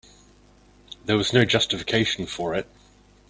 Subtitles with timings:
[1.05, 2.67] There was no justification for it.